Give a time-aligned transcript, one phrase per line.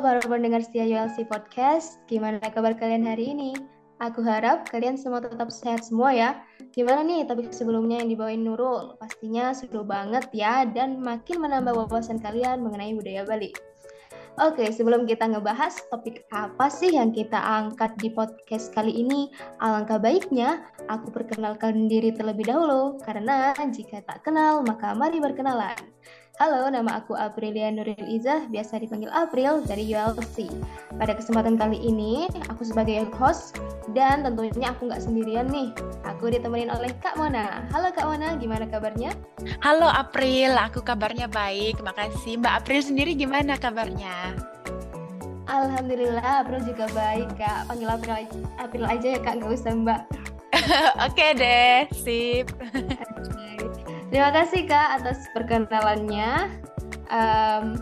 [0.00, 3.52] Para pendengar setia ULC Podcast, gimana kabar kalian hari ini?
[4.00, 6.40] Aku harap kalian semua tetap sehat semua ya.
[6.72, 8.96] Gimana nih topik sebelumnya yang dibawain Nurul?
[8.96, 13.52] Pastinya seru banget ya dan makin menambah wawasan kalian mengenai budaya Bali.
[14.40, 19.28] Oke, sebelum kita ngebahas topik apa sih yang kita angkat di podcast kali ini,
[19.60, 25.76] alangkah baiknya aku perkenalkan diri terlebih dahulu, karena jika tak kenal, maka mari berkenalan.
[26.40, 30.48] Halo, nama aku Aprilia Nuril Izah, biasa dipanggil April dari ULC.
[30.96, 33.60] Pada kesempatan kali ini, aku sebagai host
[33.92, 35.68] dan tentunya aku nggak sendirian nih.
[36.08, 37.68] Aku ditemenin oleh Kak Mona.
[37.76, 39.12] Halo Kak Mona, gimana kabarnya?
[39.60, 41.76] Halo April, aku kabarnya baik.
[41.84, 42.40] Makasih.
[42.40, 44.32] Mbak April sendiri gimana kabarnya?
[45.44, 47.68] Alhamdulillah, April juga baik Kak.
[47.68, 48.16] Panggil April
[48.56, 50.02] April aja ya Kak, nggak usah Mbak.
[51.04, 52.48] Oke deh, sip.
[54.10, 56.50] Terima kasih Kak atas perkenalannya.
[57.10, 57.78] Um,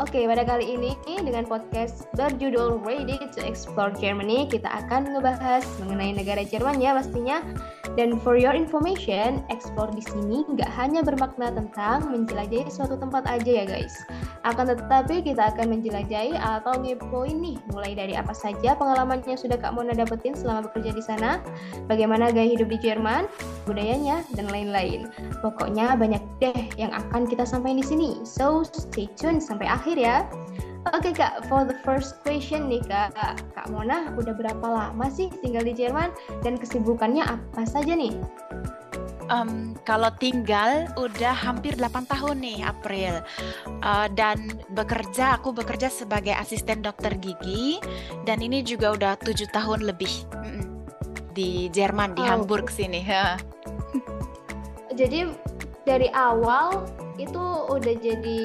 [0.00, 6.16] Oke, pada kali ini dengan podcast berjudul Ready to Explore Germany, kita akan ngebahas mengenai
[6.16, 7.44] negara Jerman ya pastinya.
[7.92, 13.44] Dan for your information, explore di sini nggak hanya bermakna tentang menjelajahi suatu tempat aja
[13.44, 13.92] ya guys.
[14.48, 19.60] Akan tetapi kita akan menjelajahi atau ngepoin nih, mulai dari apa saja pengalaman yang sudah
[19.60, 21.44] Kak Mona dapetin selama bekerja di sana,
[21.84, 23.28] bagaimana gaya hidup di Jerman,
[23.68, 25.12] budayanya, dan lain-lain.
[25.44, 28.10] Pokoknya banyak deh yang akan kita sampaikan di sini.
[28.24, 30.26] So, stay tune sampai akhir ya.
[30.90, 35.30] Oke okay, kak, for the first question nih kak, kak Mona udah berapa lama sih
[35.38, 36.10] tinggal di Jerman
[36.42, 38.10] dan kesibukannya apa saja nih?
[39.30, 43.22] Um, kalau tinggal udah hampir 8 tahun nih April
[43.86, 47.78] uh, dan bekerja aku bekerja sebagai asisten dokter gigi
[48.26, 50.64] dan ini juga udah tujuh tahun lebih mm,
[51.30, 52.28] di Jerman di oh.
[52.28, 53.06] Hamburg sini.
[54.98, 55.30] Jadi
[55.86, 56.84] dari awal
[57.22, 58.40] itu udah jadi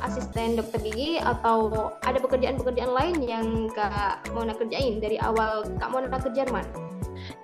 [0.00, 6.08] asisten dokter gigi atau ada pekerjaan-pekerjaan lain yang Kak Mona kerjain dari awal Kak Mona
[6.16, 6.64] ke Jerman?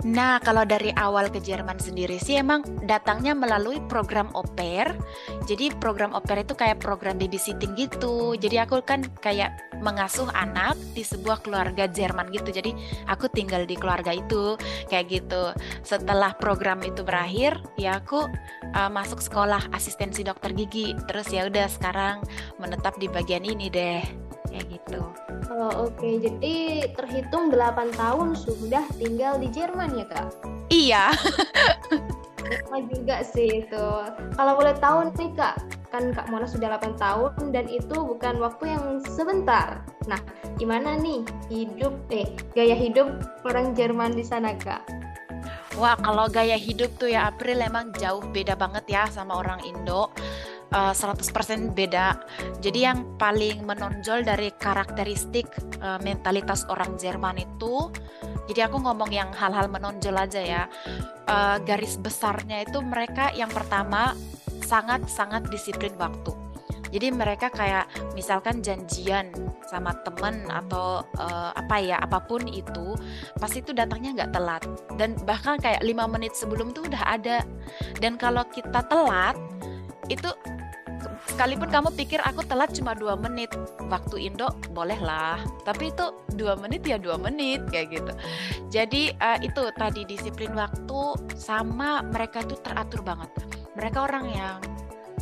[0.04, 4.92] Nah, kalau dari awal ke Jerman sendiri sih emang datangnya melalui program au pair.
[5.48, 8.36] Jadi program au pair itu kayak program babysitting gitu.
[8.36, 12.52] Jadi aku kan kayak mengasuh anak di sebuah keluarga Jerman gitu.
[12.52, 12.76] Jadi
[13.08, 14.60] aku tinggal di keluarga itu
[14.92, 15.56] kayak gitu.
[15.80, 18.28] Setelah program itu berakhir, ya aku
[18.76, 20.92] uh, masuk sekolah asistensi dokter gigi.
[21.08, 22.20] Terus ya udah sekarang
[22.60, 24.04] menetap di bagian ini deh
[24.52, 25.23] kayak gitu.
[25.52, 26.16] Oh oke, okay.
[26.24, 26.56] jadi
[26.96, 30.28] terhitung 8 tahun sudah tinggal di Jerman ya kak?
[30.72, 31.04] Iya.
[32.64, 33.86] Sama juga sih itu.
[34.36, 35.60] Kalau boleh tahu nih kak,
[35.92, 39.84] kan kak Mona sudah 8 tahun dan itu bukan waktu yang sebentar.
[40.08, 40.20] Nah,
[40.56, 41.20] gimana nih
[41.52, 42.24] hidup, eh
[42.56, 43.12] gaya hidup
[43.44, 44.80] orang Jerman di sana kak?
[45.76, 50.08] Wah, kalau gaya hidup tuh ya April emang jauh beda banget ya sama orang Indo
[50.74, 52.18] uh, eh, 100% beda.
[52.58, 55.46] Jadi yang paling menonjol dari karakteristik
[55.78, 57.88] uh, mentalitas orang Jerman itu
[58.44, 60.62] jadi aku ngomong yang hal-hal menonjol aja ya.
[61.24, 64.12] Uh, garis besarnya itu mereka yang pertama
[64.68, 66.36] sangat-sangat disiplin waktu.
[66.92, 69.34] Jadi mereka kayak misalkan janjian
[69.66, 72.94] sama temen atau uh, apa ya apa pun itu
[73.42, 74.62] pasti itu datangnya nggak telat
[74.94, 77.42] dan bahkan kayak lima menit sebelum tuh udah ada
[77.98, 79.34] dan kalau kita telat
[80.06, 80.30] itu
[81.34, 83.50] sekalipun kamu pikir aku telat cuma dua menit.
[83.90, 85.42] Waktu Indo bolehlah.
[85.66, 88.12] Tapi itu dua menit ya dua menit kayak gitu.
[88.70, 93.34] Jadi uh, itu tadi disiplin waktu sama mereka itu teratur banget.
[93.74, 94.56] Mereka orang yang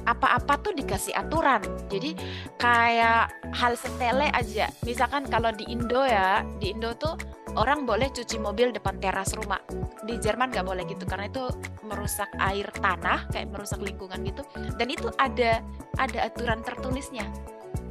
[0.05, 1.65] apa-apa tuh dikasih aturan.
[1.89, 2.13] Jadi
[2.61, 4.69] kayak hal sepele aja.
[4.85, 7.17] Misalkan kalau di Indo ya di Indo tuh
[7.57, 9.61] orang boleh cuci mobil depan teras rumah.
[10.05, 11.49] Di Jerman nggak boleh gitu karena itu
[11.85, 14.43] merusak air tanah, kayak merusak lingkungan gitu.
[14.77, 15.61] Dan itu ada
[15.99, 17.27] ada aturan tertulisnya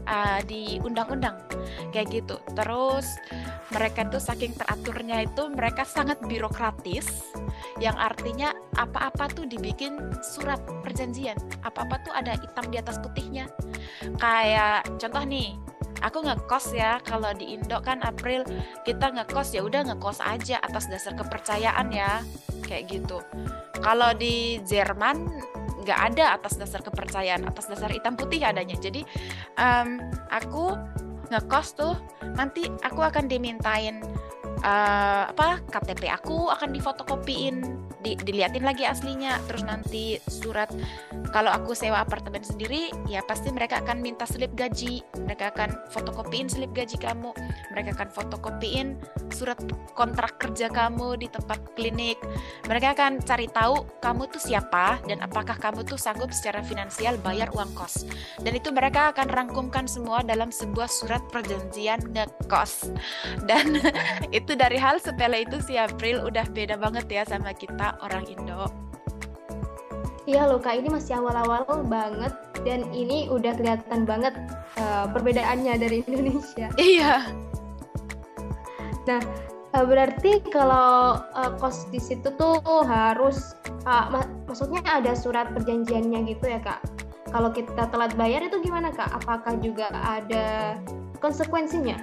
[0.07, 1.38] uh, di undang-undang
[1.94, 2.38] kayak gitu.
[2.57, 3.07] Terus
[3.72, 7.07] mereka tuh saking teraturnya itu mereka sangat birokratis
[7.79, 11.38] yang artinya apa-apa tuh dibikin surat perjanjian.
[11.63, 13.48] Apa-apa tuh ada hitam di atas putihnya.
[14.19, 15.56] Kayak contoh nih,
[16.03, 18.44] aku ngekos ya kalau di Indo kan April
[18.83, 22.25] kita ngekos ya udah ngekos aja atas dasar kepercayaan ya
[22.65, 23.21] kayak gitu
[23.86, 25.30] kalau di Jerman
[25.81, 28.78] nggak ada atas dasar kepercayaan atas dasar hitam putih adanya.
[28.78, 29.01] Jadi
[29.57, 29.98] um,
[30.30, 30.78] aku
[31.31, 31.95] ngekos tuh
[32.36, 34.04] nanti aku akan dimintain
[34.62, 37.56] uh, apa KTP aku akan difotokopiin
[38.01, 39.38] di, diliatin lagi aslinya.
[39.48, 40.69] Terus nanti surat
[41.31, 45.06] kalau aku sewa apartemen sendiri ya pasti mereka akan minta slip gaji.
[45.21, 47.31] Mereka akan fotokopiin slip gaji kamu.
[47.71, 49.00] Mereka akan fotokopiin
[49.31, 49.57] surat
[49.95, 52.19] kontrak kerja kamu di tempat klinik.
[52.68, 57.48] Mereka akan cari tahu kamu tuh siapa dan apakah kamu tuh sanggup secara finansial bayar
[57.56, 58.03] uang kos.
[58.42, 62.92] Dan itu mereka akan rangkumkan semua dalam sebuah surat perjanjian ngekos.
[63.45, 63.80] Dan
[64.38, 68.69] itu dari hal sepele itu si April udah beda banget ya sama kita orang Indo.
[70.29, 74.38] Iya loh kak, ini masih awal-awal banget dan ini udah kelihatan banget
[74.77, 76.69] uh, perbedaannya dari Indonesia.
[76.77, 77.25] Iya.
[79.09, 79.21] Nah,
[79.73, 83.57] uh, berarti kalau uh, kos di situ tuh harus,
[83.89, 86.79] uh, mak maksudnya ada surat perjanjiannya gitu ya kak?
[87.31, 89.09] Kalau kita telat bayar itu gimana kak?
[89.11, 90.77] Apakah juga ada
[91.17, 91.97] konsekuensinya?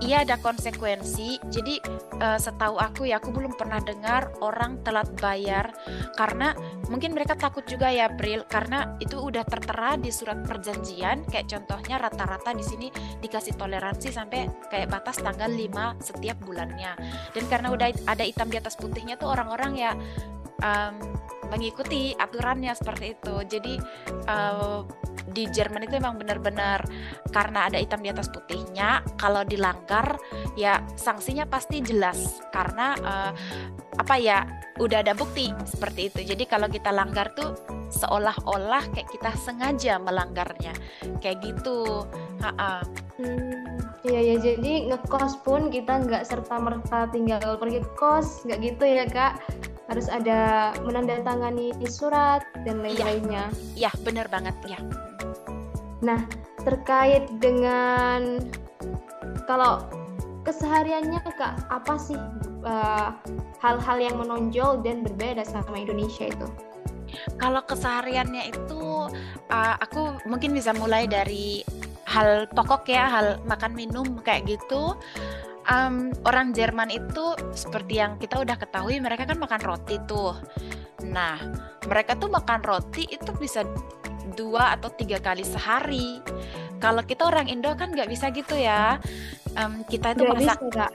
[0.00, 1.40] Iya ada konsekuensi.
[1.48, 1.80] Jadi
[2.20, 5.72] uh, setahu aku ya aku belum pernah dengar orang telat bayar
[6.16, 6.56] karena
[6.88, 12.00] mungkin mereka takut juga ya April karena itu udah tertera di surat perjanjian kayak contohnya
[12.00, 12.88] rata-rata di sini
[13.20, 16.96] dikasih toleransi sampai kayak batas tanggal 5 setiap bulannya.
[17.36, 19.92] Dan karena udah ada hitam di atas putihnya tuh orang-orang ya
[20.62, 20.94] um,
[21.50, 23.34] mengikuti aturannya seperti itu.
[23.44, 23.74] Jadi
[24.30, 24.86] uh,
[25.30, 26.82] di Jerman itu emang benar-benar
[27.30, 29.02] karena ada hitam di atas putihnya.
[29.18, 30.16] Kalau dilanggar
[30.54, 33.32] ya sanksinya pasti jelas karena uh,
[33.98, 34.46] apa ya
[34.78, 36.20] udah ada bukti seperti itu.
[36.34, 37.52] Jadi kalau kita langgar tuh
[37.90, 40.72] seolah-olah kayak kita sengaja melanggarnya
[41.18, 42.06] kayak gitu.
[42.40, 42.74] Ha -ha.
[43.20, 48.84] Hmm, iya ya jadi ngekos pun kita nggak serta merta tinggal pergi kos nggak gitu
[48.88, 49.36] ya kak
[49.90, 52.84] harus ada menandatangani surat dan iya.
[52.86, 53.44] lain-lainnya.
[53.74, 54.78] Iya, benar banget ya.
[56.00, 56.22] Nah,
[56.62, 58.38] terkait dengan
[59.50, 59.82] kalau
[60.46, 62.16] kesehariannya kak apa sih
[62.64, 63.08] eh,
[63.60, 66.48] hal-hal uh, yang menonjol dan berbeda sama Indonesia itu?
[67.42, 69.10] Kalau kesehariannya itu
[69.50, 71.66] uh, aku mungkin bisa mulai dari
[72.06, 74.94] hal pokok ya, hal makan minum kayak gitu
[75.70, 80.34] um, orang Jerman itu seperti yang kita udah ketahui mereka kan makan roti tuh.
[81.06, 81.38] Nah,
[81.86, 83.64] mereka tuh makan roti itu bisa
[84.34, 86.20] dua atau tiga kali sehari.
[86.80, 88.98] Kalau kita orang Indo kan nggak bisa gitu ya.
[89.58, 90.58] Um, kita itu gak masak.
[90.62, 90.92] Bisa, gak.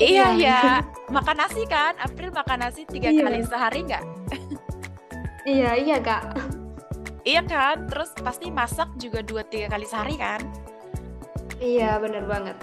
[0.00, 0.60] Iya ya,
[1.16, 1.92] makan nasi kan.
[2.00, 3.22] April makan nasi tiga iya.
[3.26, 4.04] kali sehari nggak?
[5.46, 6.22] iya iya kak.
[7.26, 7.84] iya kan.
[7.90, 10.40] Terus pasti masak juga dua tiga kali sehari kan?
[11.56, 12.56] Iya bener banget.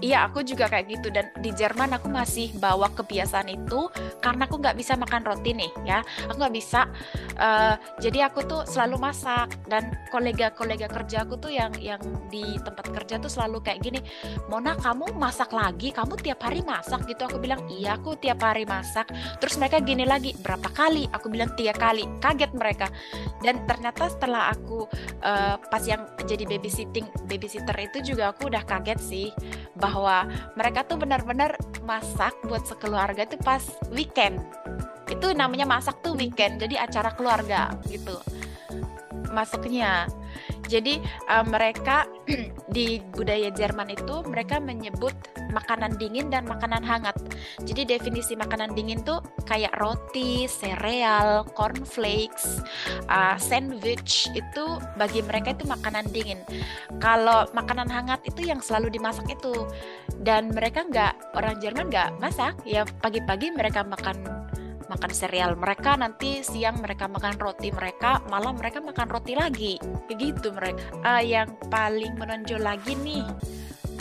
[0.00, 3.92] Iya, aku juga kayak gitu dan di Jerman aku masih bawa kebiasaan itu
[4.24, 6.00] karena aku nggak bisa makan roti nih ya.
[6.24, 6.88] Aku nggak bisa.
[7.36, 12.00] Uh, jadi aku tuh selalu masak dan kolega-kolega kerja aku tuh yang yang
[12.32, 14.00] di tempat kerja tuh selalu kayak gini.
[14.48, 15.92] Mona, kamu masak lagi?
[15.92, 17.28] Kamu tiap hari masak gitu?
[17.28, 19.04] Aku bilang iya, aku tiap hari masak.
[19.36, 21.12] Terus mereka gini lagi, berapa kali?
[21.12, 22.08] Aku bilang tiga kali.
[22.24, 22.88] Kaget mereka.
[23.44, 24.88] Dan ternyata setelah aku
[25.20, 29.28] uh, pas yang jadi babysitting babysitter itu juga aku udah kaget sih
[29.76, 34.40] bahwa mereka tuh benar-benar masak buat sekeluarga itu pas weekend.
[35.10, 38.16] Itu namanya masak tuh weekend jadi acara keluarga gitu
[39.32, 40.06] masuknya
[40.70, 42.06] jadi uh, mereka
[42.74, 45.12] di budaya Jerman itu mereka menyebut
[45.50, 47.18] makanan dingin dan makanan hangat.
[47.66, 49.18] Jadi definisi makanan dingin tuh
[49.50, 52.62] kayak roti, sereal, cornflakes,
[53.10, 56.38] uh, sandwich itu bagi mereka itu makanan dingin.
[57.02, 59.66] Kalau makanan hangat itu yang selalu dimasak itu.
[60.20, 62.54] Dan mereka nggak orang Jerman nggak masak.
[62.62, 64.49] Ya pagi-pagi mereka makan
[64.90, 69.74] makan sereal mereka nanti siang mereka makan roti mereka malam mereka makan roti lagi.
[70.10, 73.22] Begitu mereka uh, yang paling menonjol lagi nih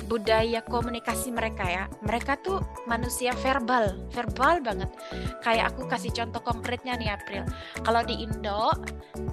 [0.10, 1.86] budaya komunikasi mereka ya.
[2.01, 4.89] Mereka tuh manusia verbal verbal banget.
[5.46, 7.46] Kayak aku kasih contoh konkretnya nih April.
[7.86, 8.74] Kalau di Indo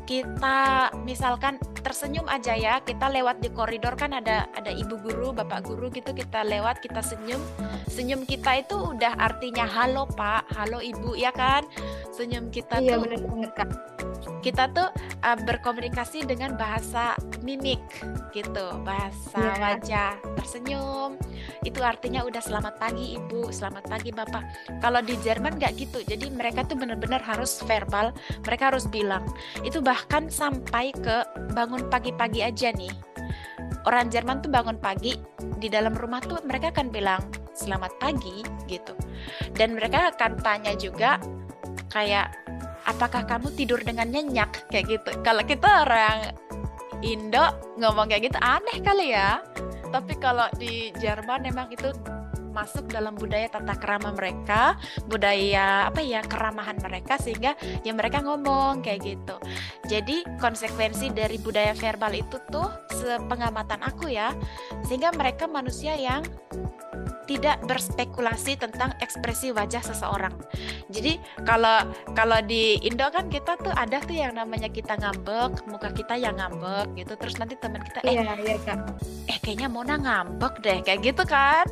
[0.04, 5.66] kita misalkan tersenyum aja ya kita lewat di koridor kan ada ada ibu guru bapak
[5.66, 7.40] guru gitu kita lewat kita senyum.
[7.88, 10.44] Senyum kita itu udah artinya halo pak.
[10.52, 11.64] Halo ibu ya kan?
[12.12, 13.95] Senyum kita iya, tuh bener banget kak
[14.40, 14.88] kita tuh
[15.26, 17.82] uh, berkomunikasi dengan bahasa mimik
[18.30, 18.66] gitu.
[18.86, 19.58] Bahasa yeah.
[19.58, 21.18] wajah tersenyum.
[21.66, 23.50] Itu artinya udah selamat pagi ibu.
[23.50, 24.70] Selamat pagi bapak.
[24.78, 25.98] Kalau di Jerman nggak gitu.
[26.06, 28.14] Jadi mereka tuh benar-benar harus verbal.
[28.46, 29.26] Mereka harus bilang.
[29.66, 32.92] Itu bahkan sampai ke bangun pagi-pagi aja nih.
[33.86, 35.14] Orang Jerman tuh bangun pagi
[35.62, 37.22] di dalam rumah tuh mereka akan bilang
[37.54, 38.94] selamat pagi gitu.
[39.54, 41.18] Dan mereka akan tanya juga
[41.90, 42.34] kayak
[42.86, 44.70] apakah kamu tidur dengan nyenyak?
[44.70, 45.10] Kayak gitu.
[45.20, 46.32] Kalau kita orang
[47.04, 47.44] Indo
[47.76, 49.44] ngomong kayak gitu aneh kali ya.
[49.92, 51.92] Tapi kalau di Jerman memang itu
[52.56, 54.80] masuk dalam budaya tata kerama mereka,
[55.12, 57.52] budaya apa ya keramahan mereka sehingga
[57.84, 59.36] ya mereka ngomong kayak gitu.
[59.92, 64.32] Jadi konsekuensi dari budaya verbal itu tuh sepengamatan aku ya,
[64.88, 66.24] sehingga mereka manusia yang
[67.26, 70.32] tidak berspekulasi tentang ekspresi wajah seseorang.
[70.88, 75.90] Jadi kalau kalau di Indo kan kita tuh ada tuh yang namanya kita ngambek, muka
[75.92, 77.12] kita yang ngambek gitu.
[77.18, 78.78] Terus nanti teman kita eh iya, iya, Kak.
[79.26, 81.66] eh kayaknya Mona ngambek deh kayak gitu kan.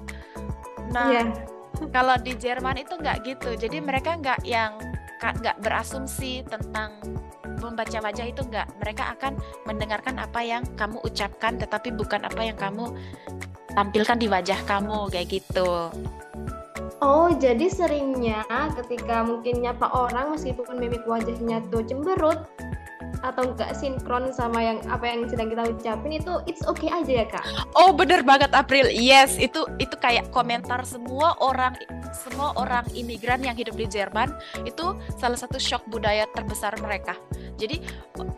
[0.91, 1.25] Nah, iya.
[1.95, 3.55] kalau di Jerman itu nggak gitu.
[3.55, 4.77] Jadi mereka nggak yang
[5.23, 7.01] nggak berasumsi tentang
[7.65, 12.59] membaca wajah itu enggak mereka akan mendengarkan apa yang kamu ucapkan tetapi bukan apa yang
[12.61, 12.93] kamu
[13.75, 15.91] tampilkan di wajah kamu kayak gitu.
[17.05, 18.47] Oh, jadi seringnya
[18.81, 22.49] ketika mungkin nyapa orang meskipun mimik wajahnya tuh cemberut
[23.25, 27.27] atau enggak sinkron sama yang apa yang sedang kita ucapin itu it's okay aja ya
[27.29, 27.45] kak?
[27.73, 31.73] Oh bener banget April, yes itu itu kayak komentar semua orang
[32.13, 34.29] semua orang imigran yang hidup di Jerman
[34.69, 37.17] itu salah satu shock budaya terbesar mereka.
[37.55, 37.79] Jadi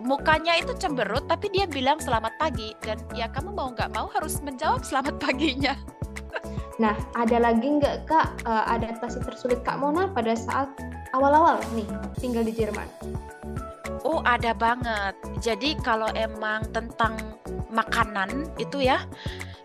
[0.05, 4.41] mukanya itu cemberut tapi dia bilang selamat pagi dan ya kamu mau nggak mau harus
[4.45, 5.75] menjawab selamat paginya.
[6.77, 10.69] Nah, ada lagi nggak kak uh, adaptasi tersulit kak Mona pada saat
[11.17, 11.89] awal-awal nih
[12.21, 12.85] tinggal di Jerman?
[14.05, 15.17] Oh, ada banget.
[15.41, 17.17] Jadi kalau emang tentang
[17.73, 19.09] makanan itu ya,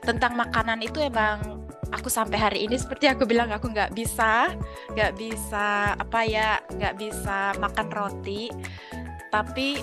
[0.02, 4.56] tentang makanan itu emang aku sampai hari ini seperti aku bilang aku nggak bisa,
[4.96, 8.48] nggak bisa apa ya, nggak bisa makan roti
[9.32, 9.80] tapi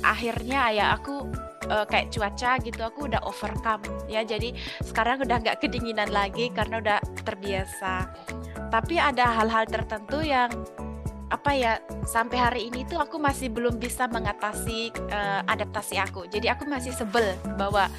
[0.00, 1.28] akhirnya ya aku
[1.68, 3.84] uh, kayak cuaca gitu aku udah overcome.
[4.10, 8.08] Ya jadi sekarang udah nggak kedinginan lagi karena udah terbiasa.
[8.72, 10.50] Tapi ada hal-hal tertentu yang
[11.26, 11.72] apa ya
[12.06, 16.26] sampai hari ini tuh aku masih belum bisa mengatasi uh, adaptasi aku.
[16.30, 17.90] Jadi aku masih sebel bahwa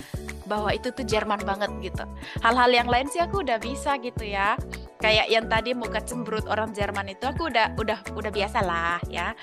[0.48, 2.08] bahwa itu tuh Jerman banget gitu.
[2.40, 4.56] Hal-hal yang lain sih aku udah bisa gitu ya
[4.98, 9.34] kayak yang tadi muka cemberut orang Jerman itu aku udah udah udah biasa lah ya.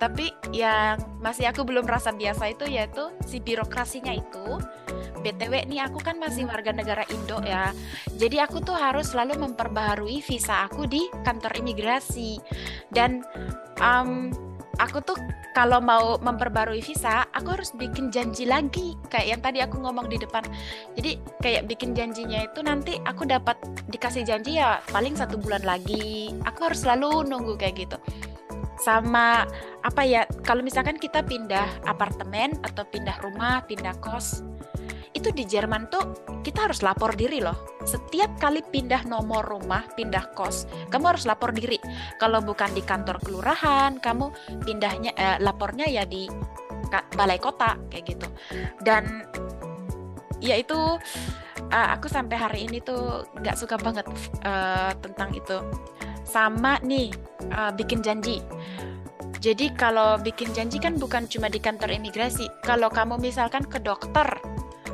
[0.00, 4.60] Tapi yang masih aku belum rasa biasa itu yaitu si birokrasinya itu.
[5.22, 7.70] Btw nih aku kan masih warga negara Indo ya.
[8.18, 12.42] Jadi aku tuh harus selalu memperbaharui visa aku di kantor imigrasi.
[12.90, 13.22] Dan
[13.78, 14.34] um,
[14.82, 15.18] aku tuh
[15.54, 18.98] kalau mau memperbarui visa, aku harus bikin janji lagi.
[19.12, 20.42] Kayak yang tadi aku ngomong di depan.
[20.98, 23.54] Jadi kayak bikin janjinya itu nanti aku dapat
[23.92, 26.34] dikasih janji ya paling satu bulan lagi.
[26.48, 27.96] Aku harus selalu nunggu kayak gitu.
[28.82, 29.46] Sama
[29.86, 34.42] apa ya, kalau misalkan kita pindah apartemen atau pindah rumah, pindah kos,
[35.12, 37.56] itu di Jerman tuh kita harus lapor diri loh.
[37.84, 41.76] Setiap kali pindah nomor rumah, pindah kos, kamu harus lapor diri.
[42.16, 44.32] Kalau bukan di kantor kelurahan, kamu
[44.64, 46.26] pindahnya eh, lapornya ya di
[47.16, 48.28] balai kota kayak gitu.
[48.84, 49.24] Dan
[50.42, 50.76] ya itu
[51.72, 54.04] uh, aku sampai hari ini tuh nggak suka banget
[54.44, 55.58] uh, tentang itu.
[56.26, 57.12] Sama nih
[57.52, 58.44] uh, bikin janji.
[59.42, 62.46] Jadi kalau bikin janji kan bukan cuma di kantor imigrasi.
[62.62, 64.38] Kalau kamu misalkan ke dokter,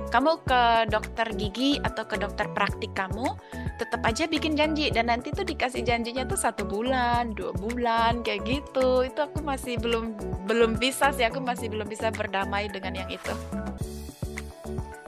[0.09, 3.37] kamu ke dokter gigi atau ke dokter praktik kamu
[3.79, 4.91] tetap aja bikin janji.
[4.91, 9.05] Dan nanti tuh dikasih janjinya tuh satu bulan dua bulan kayak gitu.
[9.07, 10.17] Itu aku masih belum
[10.49, 11.29] belum bisa sih.
[11.29, 13.35] Aku masih belum bisa berdamai dengan yang itu.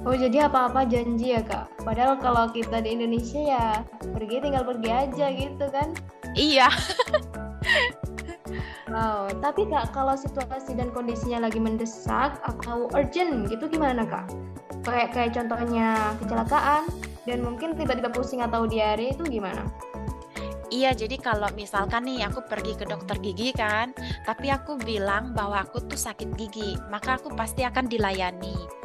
[0.01, 1.69] Oh jadi apa-apa janji ya kak?
[1.85, 5.89] Padahal kalau kita di Indonesia ya Pergi tinggal pergi aja gitu kan?
[6.33, 6.69] Iya.
[8.91, 14.27] Wow, tapi kak kalau situasi dan kondisinya lagi mendesak atau urgent gitu gimana kak?
[14.83, 16.89] Kayak kayak contohnya kecelakaan
[17.29, 19.69] dan mungkin tiba-tiba pusing atau diare itu gimana?
[20.71, 23.91] Iya, jadi kalau misalkan nih aku pergi ke dokter gigi kan,
[24.23, 28.80] tapi aku bilang bahwa aku tuh sakit gigi, maka aku pasti akan dilayani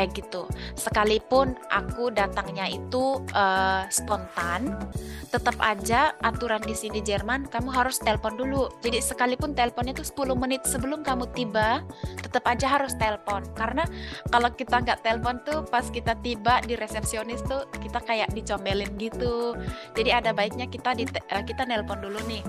[0.00, 0.48] kayak gitu.
[0.80, 4.80] Sekalipun aku datangnya itu uh, spontan,
[5.28, 8.72] tetap aja aturan di sini Jerman kamu harus telepon dulu.
[8.80, 11.84] Jadi sekalipun teleponnya itu 10 menit sebelum kamu tiba,
[12.24, 13.44] tetap aja harus telepon.
[13.52, 13.84] Karena
[14.32, 19.52] kalau kita nggak telepon tuh pas kita tiba di resepsionis tuh kita kayak dicomelin gitu.
[19.92, 22.40] Jadi ada baiknya kita di, uh, kita nelpon dulu nih.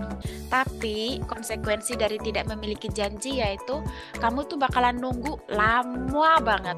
[0.48, 3.84] Tapi konsekuensi dari tidak memiliki janji yaitu
[4.24, 6.78] kamu tuh bakalan nunggu lama banget.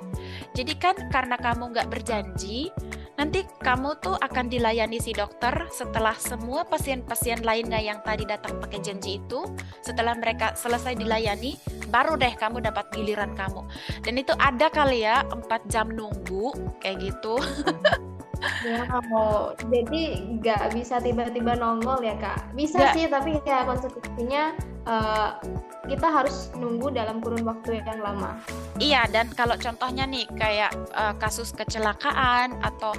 [0.53, 2.71] Jadi kan karena kamu nggak berjanji,
[3.19, 8.79] nanti kamu tuh akan dilayani si dokter setelah semua pasien-pasien lainnya yang tadi datang pakai
[8.79, 9.43] janji itu
[9.83, 11.59] setelah mereka selesai dilayani
[11.91, 13.67] baru deh kamu dapat giliran kamu.
[13.99, 17.35] Dan itu ada kali ya empat jam nunggu kayak gitu
[18.63, 20.01] Ya, oh, jadi
[20.39, 22.51] nggak bisa tiba-tiba nongol ya kak.
[22.55, 22.93] Bisa gak.
[22.95, 24.43] sih, tapi ya konsekuensinya
[24.87, 25.29] uh,
[25.87, 28.39] kita harus nunggu dalam kurun waktu yang lama.
[28.79, 32.95] Iya, dan kalau contohnya nih kayak uh, kasus kecelakaan atau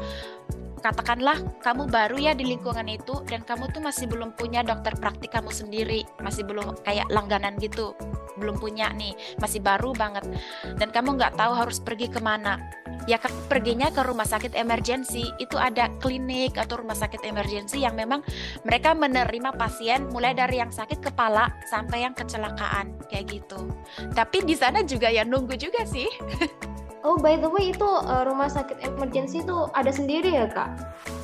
[0.85, 5.33] katakanlah kamu baru ya di lingkungan itu dan kamu tuh masih belum punya dokter praktik
[5.33, 7.97] kamu sendiri, masih belum kayak langganan gitu,
[8.37, 10.29] belum punya nih, masih baru banget,
[10.77, 12.61] dan kamu nggak tahu harus pergi ke mana.
[13.05, 18.25] Ya perginya ke rumah sakit emergensi itu ada klinik atau rumah sakit emergensi yang memang
[18.65, 23.69] mereka menerima pasien mulai dari yang sakit kepala sampai yang kecelakaan kayak gitu.
[24.17, 26.09] Tapi di sana juga ya nunggu juga sih.
[27.05, 30.73] Oh, by the way itu uh, rumah sakit emergency itu ada sendiri ya, Kak?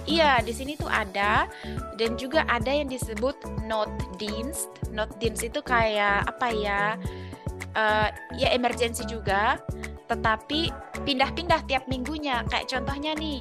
[0.04, 1.48] Iya, di sini tuh ada
[1.96, 3.32] dan juga ada yang disebut
[3.64, 3.88] not
[4.20, 4.68] dienst.
[4.92, 7.00] Not dienst itu kayak apa ya?
[7.72, 9.56] Uh, ya emergency juga,
[10.10, 10.74] tetapi
[11.06, 12.42] pindah-pindah tiap minggunya.
[12.50, 13.38] Kayak contohnya nih,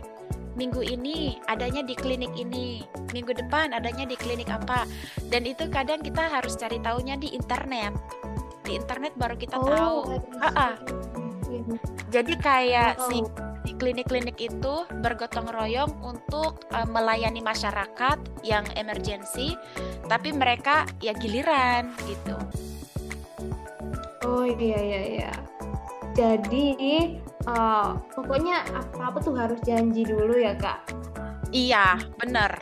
[0.53, 4.85] minggu ini adanya di klinik ini, minggu depan adanya di klinik apa.
[5.33, 7.97] Dan itu kadang kita harus cari tahunya di internet.
[8.61, 9.97] Di internet baru kita oh, tahu.
[10.45, 10.77] Ah,
[12.13, 13.09] jadi kayak oh.
[13.09, 13.17] si
[13.67, 19.53] di klinik-klinik itu bergotong royong untuk uh, melayani masyarakat yang emergensi,
[20.07, 22.37] tapi mereka ya giliran gitu.
[24.25, 25.33] Oh iya iya iya.
[26.19, 26.75] Jadi
[27.47, 30.83] uh, pokoknya apa-apa tuh harus janji dulu ya kak.
[31.55, 32.59] Iya bener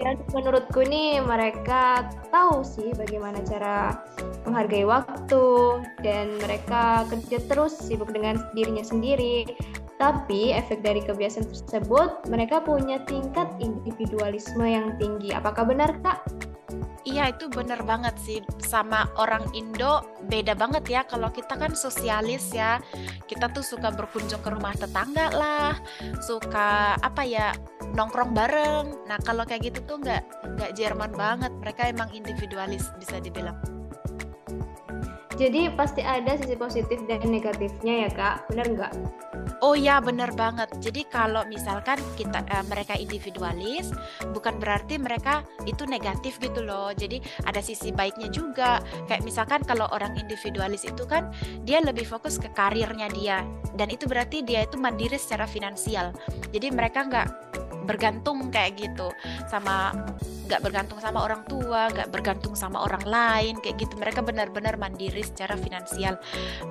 [0.00, 3.98] dan menurutku nih mereka tahu sih bagaimana cara
[4.46, 5.44] menghargai waktu
[6.00, 9.48] dan mereka kerja terus sibuk dengan dirinya sendiri
[10.00, 16.18] tapi efek dari kebiasaan tersebut mereka punya tingkat individualisme yang tinggi apakah benar kak?
[17.02, 18.38] Iya itu bener banget sih.
[18.62, 21.02] Sama orang Indo beda banget ya.
[21.02, 22.78] Kalau kita kan sosialis ya.
[23.26, 25.74] Kita tuh suka berkunjung ke rumah tetangga lah.
[26.22, 27.50] Suka apa ya
[27.98, 28.86] nongkrong bareng.
[29.10, 30.22] Nah kalau kayak gitu tuh nggak
[30.58, 31.52] nggak Jerman banget.
[31.58, 33.58] Mereka emang individualis bisa dibilang
[35.42, 38.94] jadi pasti ada sisi positif dan negatifnya ya kak bener nggak
[39.62, 40.70] Oh ya benar banget.
[40.82, 43.94] Jadi kalau misalkan kita uh, mereka individualis,
[44.34, 46.90] bukan berarti mereka itu negatif gitu loh.
[46.90, 48.82] Jadi ada sisi baiknya juga.
[49.06, 51.30] Kayak misalkan kalau orang individualis itu kan
[51.62, 53.46] dia lebih fokus ke karirnya dia,
[53.78, 56.10] dan itu berarti dia itu mandiri secara finansial.
[56.50, 57.28] Jadi mereka nggak
[57.84, 59.08] bergantung kayak gitu
[59.50, 59.92] sama
[60.48, 63.94] nggak bergantung sama orang tua, nggak bergantung sama orang lain kayak gitu.
[63.96, 66.20] Mereka benar-benar mandiri secara finansial.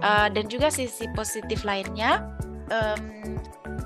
[0.04, 2.22] Uh, dan juga sisi positif lainnya
[2.70, 3.38] um,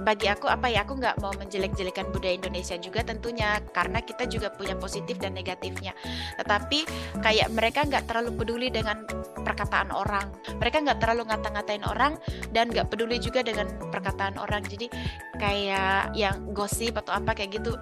[0.06, 4.54] bagi aku apa ya aku nggak mau menjelek-jelekan budaya Indonesia juga tentunya karena kita juga
[4.54, 5.98] punya positif dan negatifnya.
[6.38, 6.86] Tetapi
[7.26, 9.02] kayak mereka nggak terlalu peduli dengan
[9.42, 10.30] perkataan orang.
[10.62, 12.22] Mereka nggak terlalu ngata-ngatain orang
[12.54, 14.62] dan nggak peduli juga dengan perkataan orang.
[14.62, 14.94] Jadi
[15.42, 17.74] kayak yang gosip atau apa kayak gitu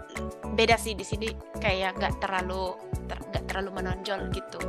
[0.56, 1.28] beda sih di sini.
[1.60, 4.60] Kayak nggak terlalu nggak ter, terlalu menonjol gitu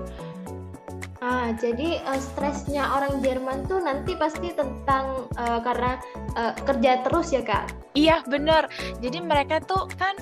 [1.24, 5.96] Ah, jadi uh, stresnya orang Jerman tuh nanti pasti tentang uh, karena
[6.36, 7.72] uh, kerja terus ya kak?
[7.96, 8.68] Iya bener.
[9.00, 10.12] Jadi mereka tuh kan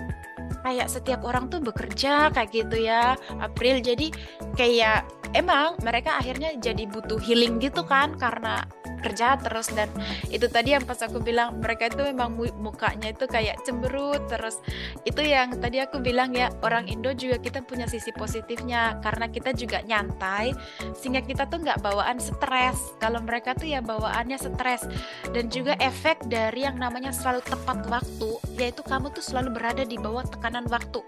[0.63, 3.83] kayak setiap orang tuh bekerja kayak gitu ya April.
[3.83, 4.15] Jadi
[4.55, 5.03] kayak
[5.35, 8.63] emang mereka akhirnya jadi butuh healing gitu kan karena
[9.03, 9.91] kerja terus dan
[10.31, 14.63] itu tadi yang pas aku bilang mereka itu memang mukanya itu kayak cemberut terus
[15.03, 19.51] itu yang tadi aku bilang ya orang Indo juga kita punya sisi positifnya karena kita
[19.53, 20.55] juga nyantai
[20.95, 22.95] sehingga kita tuh nggak bawaan stres.
[23.03, 24.87] Kalau mereka tuh ya bawaannya stres
[25.35, 29.99] dan juga efek dari yang namanya selalu tepat waktu yaitu kamu tuh selalu berada di
[29.99, 31.01] bawah tekanan waktu.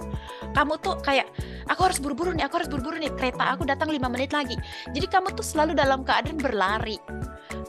[0.56, 1.30] Kamu tuh kayak
[1.70, 4.58] aku harus buru-buru nih aku harus buru-buru nih kereta aku datang lima menit lagi.
[4.90, 6.98] Jadi kamu tuh selalu dalam keadaan berlari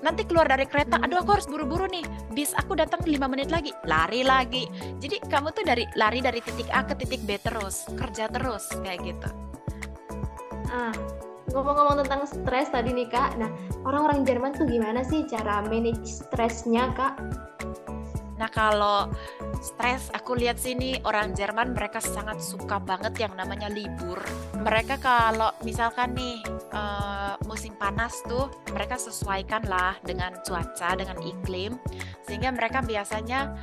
[0.01, 2.03] nanti keluar dari kereta aduh aku harus buru-buru nih.
[2.33, 4.67] Bis aku datang lima menit lagi lari lagi.
[4.99, 8.99] Jadi kamu tuh dari lari dari titik A ke titik B terus kerja terus kayak
[9.05, 9.29] gitu.
[10.71, 10.95] Ah
[11.55, 13.39] ngomong-ngomong tentang stres tadi nih kak.
[13.39, 13.47] Nah
[13.87, 17.15] orang-orang Jerman tuh gimana sih cara manage stresnya kak
[18.35, 19.07] Nah kalau
[19.63, 24.19] stres, aku lihat sini orang Jerman mereka sangat suka banget yang namanya libur.
[24.59, 26.43] Mereka kalau misalkan nih
[26.75, 31.79] uh, musim panas tuh, mereka sesuaikan lah dengan cuaca, dengan iklim,
[32.27, 33.55] sehingga mereka biasanya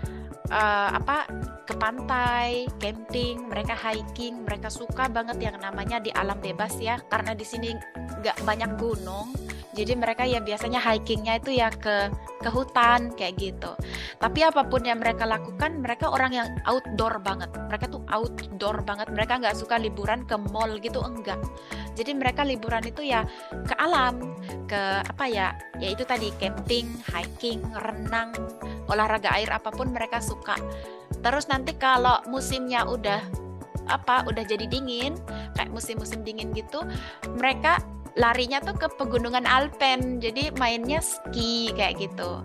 [0.48, 1.28] uh, apa
[1.68, 7.36] ke pantai, camping, mereka hiking, mereka suka banget yang namanya di alam bebas ya, karena
[7.36, 7.76] di sini
[8.24, 9.36] nggak banyak gunung
[9.72, 12.12] jadi mereka ya biasanya hikingnya itu ya ke
[12.44, 13.72] ke hutan kayak gitu.
[14.20, 17.48] Tapi apa pun yang mereka lakukan, mereka orang yang outdoor banget.
[17.56, 19.08] Mereka tuh outdoor banget.
[19.08, 21.40] Mereka nggak suka liburan ke mall gitu enggak.
[21.96, 24.36] Jadi mereka liburan itu ya ke alam,
[24.68, 25.56] ke apa ya?
[25.80, 28.36] Ya itu tadi camping, hiking, renang,
[28.92, 30.60] olahraga air apa pun mereka suka.
[31.24, 33.42] Terus nanti kalau musimnya udah
[33.90, 35.18] apa udah jadi dingin
[35.58, 36.86] kayak musim-musim dingin gitu
[37.34, 37.82] mereka
[38.16, 40.20] larinya tuh ke pegunungan Alpen.
[40.20, 42.44] Jadi mainnya ski kayak gitu.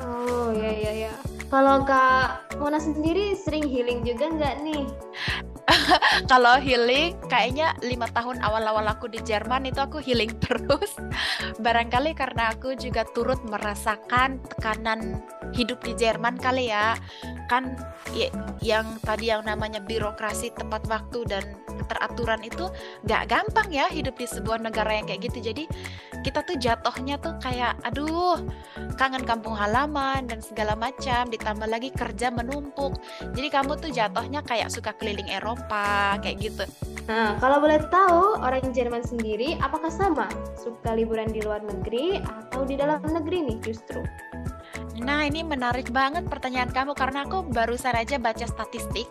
[0.00, 1.12] Oh ya ya ya
[1.52, 4.84] Kalau Kak Mona sendiri sering healing juga nggak nih?
[6.30, 10.94] kalau healing kayaknya lima tahun awal-awal aku di Jerman itu aku healing terus.
[11.58, 15.18] Barangkali karena aku juga turut merasakan tekanan
[15.54, 16.94] hidup di Jerman kali ya
[17.50, 17.74] kan
[18.14, 18.30] ya,
[18.62, 22.70] yang tadi yang namanya birokrasi tepat waktu dan keteraturan itu
[23.02, 25.64] nggak gampang ya hidup di sebuah negara yang kayak gitu jadi
[26.22, 28.38] kita tuh jatuhnya tuh kayak aduh
[28.94, 32.94] kangen kampung halaman dan segala macam ditambah lagi kerja menumpuk
[33.34, 36.64] jadi kamu tuh jatuhnya kayak suka keliling Eropa kayak gitu
[37.10, 40.30] Nah, kalau boleh tahu, orang Jerman sendiri apakah sama?
[40.54, 43.98] Suka liburan di luar negeri atau di dalam negeri nih justru?
[45.00, 49.08] Nah, ini menarik banget pertanyaan kamu karena aku barusan aja baca statistik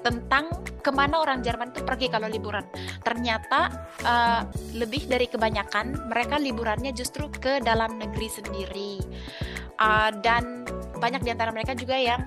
[0.00, 0.48] tentang
[0.80, 2.64] ke mana orang Jerman itu pergi kalau liburan.
[3.04, 3.60] Ternyata
[4.00, 8.94] uh, lebih dari kebanyakan mereka liburannya justru ke dalam negeri sendiri.
[9.76, 10.64] Uh, dan
[10.96, 12.24] banyak di antara mereka juga yang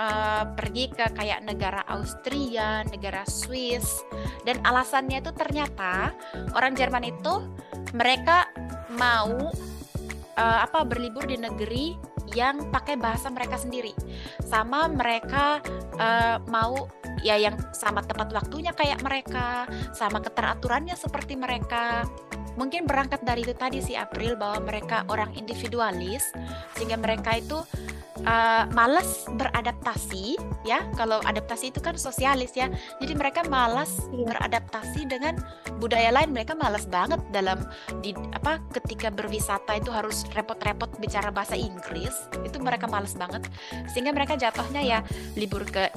[0.00, 4.00] uh, pergi ke kayak negara Austria, negara Swiss,
[4.48, 6.16] dan alasannya itu ternyata
[6.56, 7.44] orang Jerman itu
[7.92, 8.48] mereka
[8.96, 9.52] mau
[10.40, 13.94] uh, apa berlibur di negeri yang pakai bahasa mereka sendiri.
[14.42, 15.62] Sama mereka
[16.00, 16.88] uh, mau
[17.22, 22.08] ya yang sama tepat waktunya kayak mereka sama keteraturannya seperti mereka.
[22.56, 26.32] Mungkin berangkat dari itu tadi si April bahwa mereka orang individualis
[26.72, 27.60] sehingga mereka itu
[28.26, 30.36] uh, malas beradaptasi
[30.66, 30.82] ya.
[30.98, 32.68] Kalau adaptasi itu kan sosialis ya.
[32.98, 34.26] Jadi mereka malas iya.
[34.26, 35.38] beradaptasi dengan
[35.78, 36.34] budaya lain.
[36.34, 37.62] Mereka malas banget dalam
[38.02, 42.12] di apa ketika berwisata itu harus repot-repot bicara bahasa Inggris.
[42.42, 43.46] Itu mereka malas banget.
[43.90, 44.98] Sehingga mereka jatuhnya ya
[45.38, 45.88] libur ke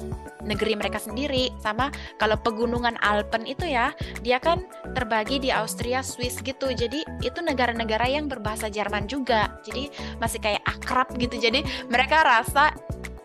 [0.46, 1.50] negeri mereka sendiri.
[1.60, 4.62] Sama kalau pegunungan Alpen itu ya dia kan
[4.94, 6.70] terbagi di Austria Swiss gitu.
[6.70, 9.58] Jadi itu negara-negara yang berbahasa Jerman juga.
[9.66, 9.90] Jadi
[10.22, 11.36] masih kayak akrab gitu.
[11.36, 12.74] Jadi mereka mereka rasa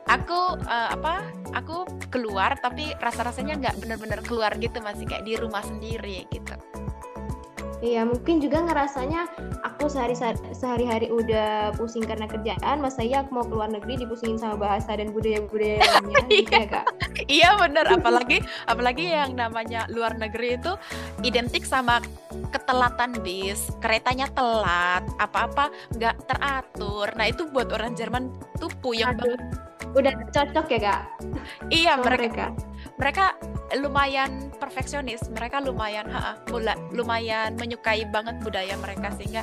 [0.06, 1.26] aku uh, apa
[1.58, 6.56] aku keluar tapi rasa rasanya nggak benar-benar keluar gitu masih kayak di rumah sendiri gitu
[7.84, 9.28] Iya mungkin juga ngerasanya
[9.66, 10.16] aku sehari
[10.56, 15.12] sehari-hari udah pusing karena kerjaan, masa iya aku mau keluar negeri dipusingin sama bahasa dan
[15.12, 16.86] budaya-budaya lainnya gitu ya kak?
[17.28, 20.72] iya bener, apalagi apalagi yang namanya luar negeri itu
[21.24, 22.00] identik sama
[22.56, 27.08] ketelatan bis, keretanya telat, apa-apa nggak teratur.
[27.16, 29.65] Nah itu buat orang Jerman tuh puyeng banget.
[29.96, 31.02] Udah cocok ya kak?
[31.72, 32.52] Iya mereka.
[33.00, 33.26] Mereka
[33.82, 39.42] lumayan perfeksionis mereka lumayan ha, mula, lumayan menyukai banget budaya mereka sehingga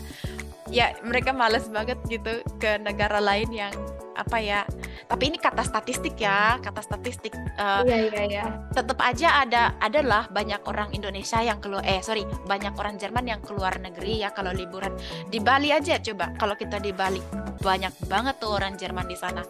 [0.70, 3.74] ya mereka males banget gitu ke negara lain yang
[4.12, 4.60] apa ya
[5.08, 10.28] tapi ini kata statistik ya kata statistik uh, iya iya iya tetap aja ada adalah
[10.28, 14.52] banyak orang Indonesia yang keluar eh sorry banyak orang Jerman yang keluar negeri ya kalau
[14.52, 14.92] liburan
[15.32, 17.20] di Bali aja coba kalau kita di Bali
[17.60, 19.44] banyak banget tuh orang Jerman di sana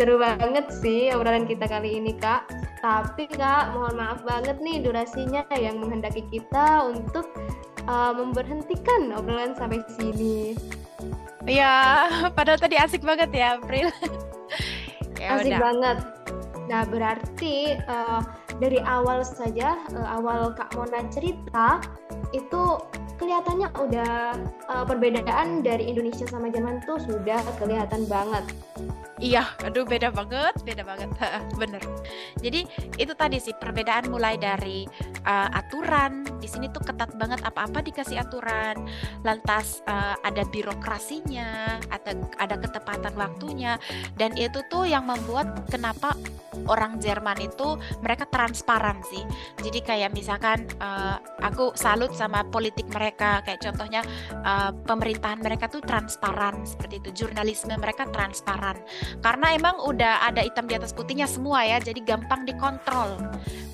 [0.00, 2.48] Seru banget sih obrolan kita kali ini kak.
[2.80, 7.28] Tapi kak, mohon maaf banget nih durasinya yang menghendaki kita untuk
[7.84, 10.56] uh, memberhentikan obrolan sampai sini.
[11.44, 13.92] Iya, padahal tadi asik banget ya April.
[15.20, 15.60] ya asik udah.
[15.68, 15.98] banget.
[16.72, 18.24] Nah berarti uh,
[18.56, 21.76] dari awal saja, uh, awal Kak Mona cerita
[22.32, 22.80] itu
[23.20, 24.12] kelihatannya udah
[24.72, 28.48] uh, perbedaan dari Indonesia sama Jerman tuh sudah kelihatan banget.
[29.20, 31.12] Iya, aduh beda banget, beda banget,
[31.60, 31.84] bener.
[32.40, 32.64] Jadi
[32.96, 34.88] itu tadi sih perbedaan mulai dari
[35.28, 36.24] uh, aturan.
[36.40, 38.80] Di sini tuh ketat banget apa-apa dikasih aturan.
[39.20, 43.76] Lantas uh, ada birokrasinya, ada ada ketepatan waktunya,
[44.16, 46.16] dan itu tuh yang membuat kenapa
[46.66, 49.22] orang Jerman itu mereka transparan sih.
[49.60, 54.02] Jadi kayak misalkan uh, aku salut sama politik mereka, kayak contohnya
[54.42, 58.78] uh, pemerintahan mereka tuh transparan seperti itu, jurnalisme mereka transparan.
[59.24, 63.18] Karena emang udah ada hitam di atas putihnya semua ya jadi gampang dikontrol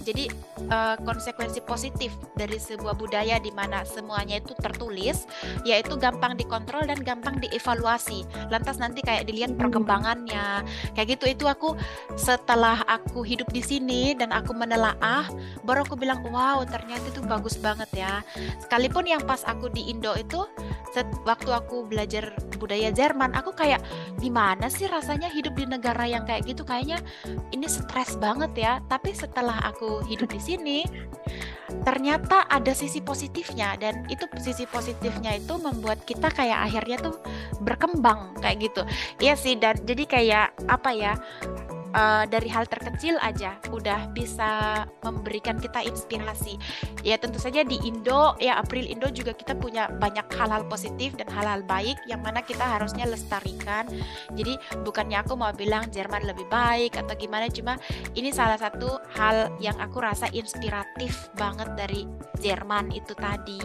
[0.06, 0.30] jadi
[0.70, 5.26] uh, konsekuensi positif dari sebuah budaya di mana semuanya itu tertulis
[5.66, 8.22] yaitu gampang dikontrol dan gampang dievaluasi.
[8.46, 9.60] Lantas nanti kayak dilihat hmm.
[9.66, 10.62] perkembangannya.
[10.94, 11.74] Kayak gitu itu aku
[12.14, 15.26] setelah aku hidup di sini dan aku menelaah
[15.66, 18.22] baru aku bilang wow ternyata itu bagus banget ya.
[18.62, 20.46] Sekalipun yang pas aku di Indo itu
[21.26, 23.82] waktu aku belajar budaya Jerman aku kayak
[24.16, 26.62] gimana sih rasanya hidup di negara yang kayak gitu?
[26.62, 27.02] Kayaknya
[27.50, 28.78] ini stres banget ya.
[28.86, 30.78] Tapi setelah aku hidup di sini
[31.82, 33.78] ternyata ada sisi positifnya.
[33.78, 37.14] Dan itu sisi positifnya itu membuat kita kayak akhirnya tuh
[37.62, 38.82] berkembang kayak gitu.
[39.22, 41.12] Iya sih dan jadi kayak apa ya
[41.96, 46.60] uh, dari hal terkecil aja udah bisa memberikan kita inspirasi.
[47.00, 51.26] Ya tentu saja di Indo ya April Indo juga kita punya banyak hal-hal positif dan
[51.32, 53.88] hal-hal baik yang mana kita harusnya lestarikan.
[54.36, 57.80] Jadi bukannya aku mau bilang Jerman lebih baik atau gimana cuma
[58.12, 62.04] ini salah satu hal yang aku rasa inspiratif banget dari
[62.44, 63.62] Jerman itu tadi.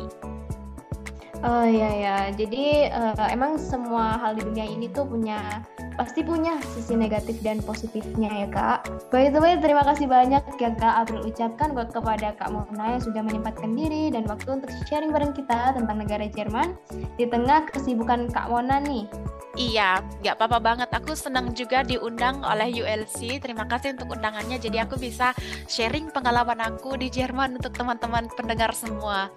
[1.41, 5.65] Oh iya ya, jadi uh, emang semua hal di dunia ini tuh punya
[6.01, 8.89] pasti punya sisi negatif dan positifnya ya kak.
[9.13, 13.03] By the way, terima kasih banyak ya kak April ucapkan buat kepada kak Mona yang
[13.05, 16.73] sudah menyempatkan diri dan waktu untuk sharing bareng kita tentang negara Jerman
[17.21, 19.05] di tengah kesibukan kak Mona nih.
[19.53, 20.89] Iya, nggak apa-apa banget.
[20.89, 23.37] Aku senang juga diundang oleh ULC.
[23.37, 24.57] Terima kasih untuk undangannya.
[24.57, 25.37] Jadi aku bisa
[25.69, 29.29] sharing pengalaman aku di Jerman untuk teman-teman pendengar semua.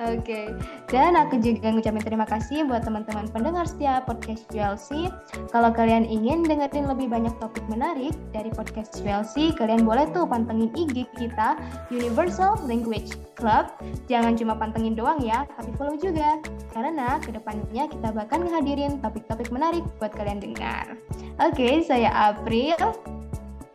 [0.00, 0.46] Oke, okay.
[0.88, 5.12] dan aku juga ngucapin terima kasih buat teman-teman pendengar setia podcast ULC.
[5.52, 10.72] Kalau kalian ingin dengerin lebih banyak topik menarik dari podcast ULC, kalian boleh tuh pantengin
[10.72, 11.60] IG kita
[11.92, 13.68] Universal Language Club.
[14.08, 16.40] Jangan cuma pantengin doang ya, tapi follow juga.
[16.72, 20.96] Karena ke depannya kita bakal ngehadirin topik-topik menarik buat kalian dengar.
[21.36, 22.96] Oke, okay, saya April.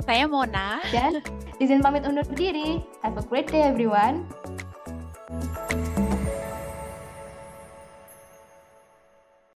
[0.02, 0.82] Saya Mona.
[0.90, 1.22] Dan
[1.64, 2.82] izin pamit undur diri.
[3.06, 4.26] Have a great day everyone.